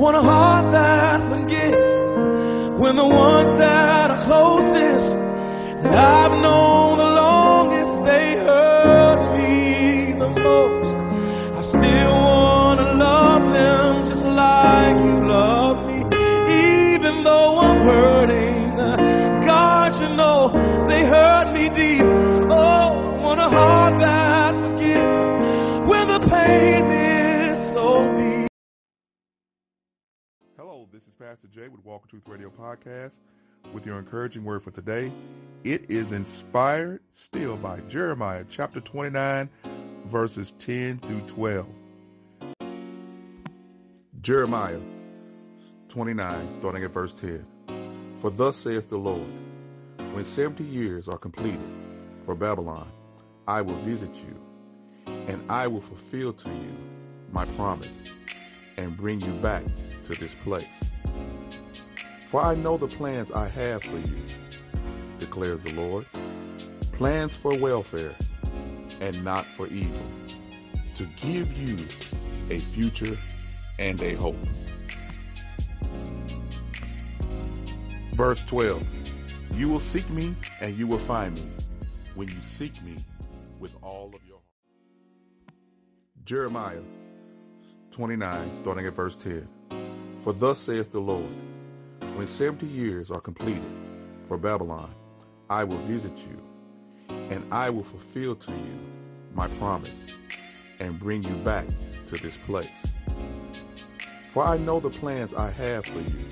[0.00, 2.00] Want a heart that forgives
[2.80, 5.14] when the ones that are closest
[5.82, 10.96] that I've known the longest they hurt me the most.
[11.54, 15.98] I still wanna love them just like you love me,
[16.48, 18.76] even though I'm hurting.
[19.44, 20.48] God, you know
[20.88, 22.06] they hurt me deep.
[22.50, 24.19] Oh, want a heart that
[31.30, 33.20] Pastor Jay with Walk in Truth Radio Podcast
[33.72, 35.12] with your encouraging word for today.
[35.62, 39.48] It is inspired still by Jeremiah chapter 29,
[40.06, 41.66] verses 10 through 12.
[44.20, 44.80] Jeremiah
[45.88, 47.46] 29, starting at verse 10.
[48.20, 49.30] For thus saith the Lord,
[50.12, 51.60] when 70 years are completed
[52.26, 52.90] for Babylon,
[53.46, 56.76] I will visit you, and I will fulfill to you
[57.30, 58.16] my promise,
[58.76, 59.64] and bring you back
[60.06, 60.89] to this place.
[62.30, 64.16] For I know the plans I have for you,
[65.18, 66.06] declares the Lord
[66.92, 68.14] plans for welfare
[69.00, 70.06] and not for evil,
[70.94, 71.74] to give you
[72.54, 73.16] a future
[73.80, 74.36] and a hope.
[78.12, 78.86] Verse 12
[79.54, 81.50] You will seek me and you will find me
[82.14, 82.94] when you seek me
[83.58, 85.56] with all of your heart.
[86.22, 86.82] Jeremiah
[87.90, 89.48] 29, starting at verse 10.
[90.22, 91.26] For thus saith the Lord
[92.14, 93.62] When seventy years are completed
[94.28, 94.94] for Babylon,
[95.48, 96.40] I will visit you,
[97.30, 98.78] and I will fulfill to you
[99.34, 100.16] my promise,
[100.78, 102.86] and bring you back to this place.
[104.32, 106.24] For I know the plans I have for you,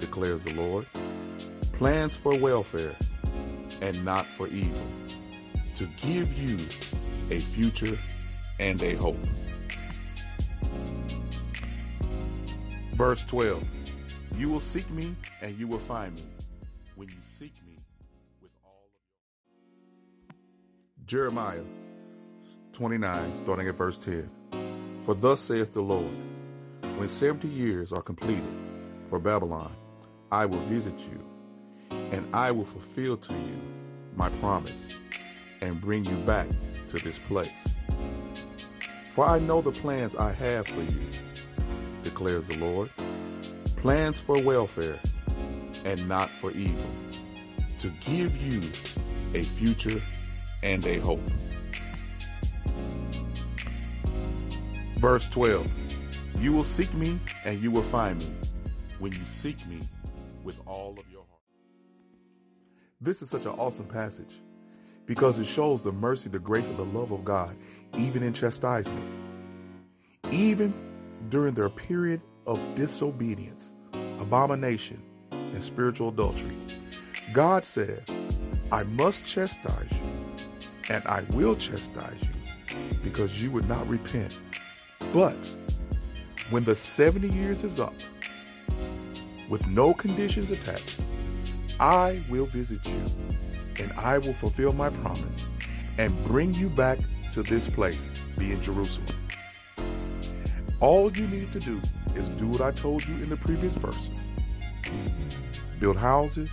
[0.00, 0.86] declares the Lord
[1.72, 2.94] plans for welfare
[3.80, 4.82] and not for evil,
[5.76, 6.56] to give you
[7.34, 7.96] a future
[8.58, 9.16] and a hope.
[12.94, 13.62] Verse 12
[14.36, 16.24] You will seek me and you will find me
[16.96, 17.78] when you seek me
[18.42, 18.86] with all
[20.30, 20.34] of
[20.96, 21.64] your Jeremiah
[22.72, 24.30] 29, starting at verse 10.
[25.04, 26.10] For thus saith the Lord
[26.98, 28.44] When seventy years are completed
[29.08, 29.72] for Babylon,
[30.30, 31.24] I will visit you,
[32.12, 33.60] and I will fulfill to you
[34.16, 34.98] my promise,
[35.62, 37.68] and bring you back to this place.
[39.14, 41.06] For I know the plans I have for you
[42.04, 42.90] declares the Lord.
[43.80, 44.98] Plans for welfare
[45.84, 46.82] and not for evil,
[47.78, 48.58] to give you
[49.38, 50.02] a future
[50.64, 51.20] and a hope.
[54.96, 55.70] Verse 12
[56.38, 58.32] You will seek me and you will find me
[58.98, 59.78] when you seek me
[60.42, 61.42] with all of your heart.
[63.00, 64.40] This is such an awesome passage
[65.06, 67.56] because it shows the mercy, the grace, and the love of God,
[67.96, 69.08] even in chastisement.
[70.32, 70.74] Even
[71.28, 73.74] during their period of disobedience,
[74.18, 76.56] abomination, and spiritual adultery.
[77.34, 78.02] God says,
[78.72, 84.40] I must chastise you, and I will chastise you, because you would not repent.
[85.12, 85.36] But
[86.48, 87.94] when the 70 years is up,
[89.50, 91.02] with no conditions attached,
[91.78, 95.50] I will visit you, and I will fulfill my promise,
[95.98, 96.98] and bring you back
[97.34, 99.06] to this place, being Jerusalem.
[100.80, 101.80] All you need to do
[102.18, 104.10] is do what I told you in the previous verses
[105.80, 106.50] build houses,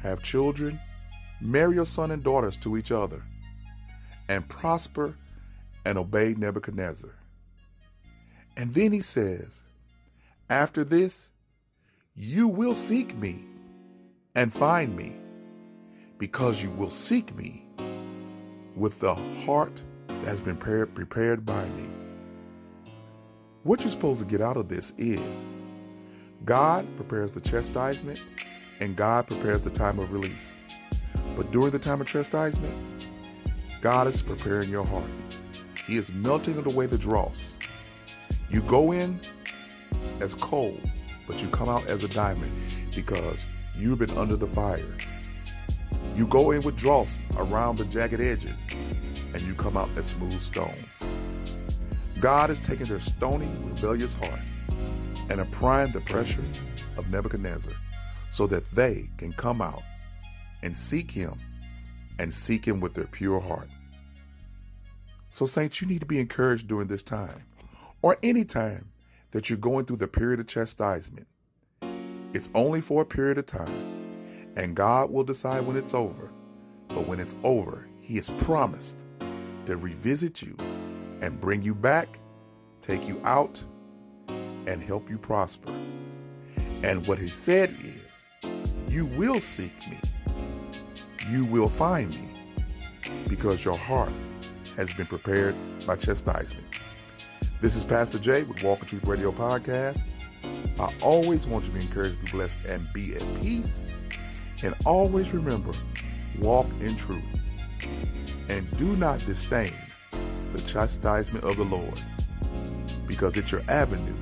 [0.00, 0.78] have children,
[1.40, 3.22] marry your son and daughters to each other,
[4.28, 5.16] and prosper
[5.84, 7.10] and obey Nebuchadnezzar.
[8.56, 9.58] And then he says,
[10.48, 11.30] After this,
[12.14, 13.44] you will seek me
[14.34, 15.16] and find me,
[16.18, 17.66] because you will seek me
[18.76, 19.14] with the
[19.44, 21.88] heart that has been prepared by me.
[23.62, 25.20] What you're supposed to get out of this is
[26.46, 28.24] God prepares the chastisement
[28.80, 30.50] and God prepares the time of release.
[31.36, 32.74] But during the time of chastisement,
[33.82, 35.10] God is preparing your heart.
[35.86, 37.54] He is melting away the dross.
[38.48, 39.20] You go in
[40.20, 40.80] as cold,
[41.26, 42.52] but you come out as a diamond
[42.96, 43.44] because
[43.76, 44.96] you've been under the fire.
[46.14, 48.56] You go in with dross around the jagged edges,
[49.34, 50.78] and you come out as smooth stones.
[52.20, 54.40] God has taken their stony, rebellious heart
[55.30, 56.44] and applying the pressure
[56.98, 57.72] of Nebuchadnezzar
[58.30, 59.82] so that they can come out
[60.62, 61.34] and seek him
[62.18, 63.68] and seek him with their pure heart.
[65.30, 67.44] So, Saints, you need to be encouraged during this time
[68.02, 68.90] or any time
[69.30, 71.26] that you're going through the period of chastisement.
[72.34, 76.30] It's only for a period of time, and God will decide when it's over.
[76.88, 78.96] But when it's over, He has promised
[79.66, 80.56] to revisit you
[81.20, 82.18] and bring you back,
[82.80, 83.62] take you out,
[84.28, 85.72] and help you prosper.
[86.82, 88.52] And what he said is,
[88.92, 89.98] You will seek me,
[91.28, 92.28] you will find me,
[93.28, 94.12] because your heart
[94.76, 95.54] has been prepared
[95.86, 96.66] by chastisement.
[97.60, 100.24] This is Pastor Jay with Walk Truth Radio Podcast.
[100.78, 104.00] I always want you to be encouraged, be blessed, and be at peace.
[104.62, 105.72] And always remember,
[106.38, 107.70] walk in truth.
[108.48, 109.72] And do not disdain
[110.60, 112.00] the chastisement of the Lord,
[113.06, 114.14] because it's your avenue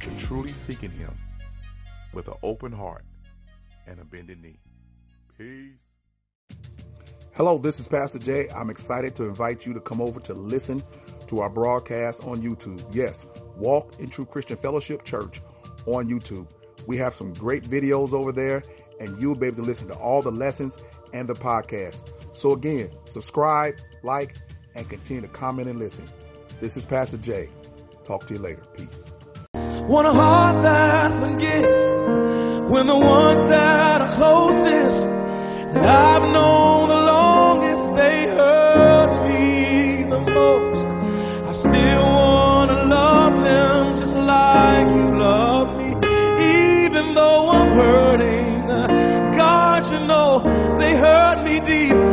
[0.00, 1.16] to truly seeking Him
[2.12, 3.04] with an open heart
[3.86, 4.58] and a bended knee.
[5.36, 5.72] Peace.
[7.34, 8.48] Hello, this is Pastor Jay.
[8.50, 10.82] I'm excited to invite you to come over to listen
[11.28, 12.84] to our broadcast on YouTube.
[12.92, 15.40] Yes, Walk in Truth Christian Fellowship Church
[15.86, 16.46] on YouTube.
[16.86, 18.62] We have some great videos over there,
[19.00, 20.76] and you'll be able to listen to all the lessons
[21.12, 22.08] and the podcast.
[22.32, 24.36] So, again, subscribe, like,
[24.74, 26.08] and continue to comment and listen.
[26.60, 27.48] This is Pastor Jay.
[28.04, 28.62] Talk to you later.
[28.74, 29.06] Peace.
[29.54, 35.06] Want a heart that forgives when the ones that are closest
[35.74, 40.86] that I've known the longest they hurt me the most.
[40.86, 45.88] I still wanna love them just like you love me,
[46.40, 48.66] even though I'm hurting.
[49.36, 50.40] God, you know
[50.78, 52.11] they hurt me deep.